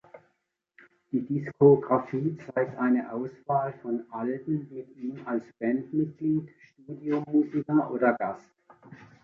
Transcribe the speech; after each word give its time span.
Die 1.11 1.21
Diskografie 1.27 2.35
zeigt 2.35 2.75
eine 2.79 3.11
Auswahl 3.11 3.71
von 3.83 4.03
Alben 4.09 4.67
mit 4.71 4.97
ihm 4.97 5.21
als 5.27 5.43
Bandmitglied, 5.59 6.49
Studiomusiker 6.73 7.91
oder 7.91 8.13
Gast. 8.13 8.49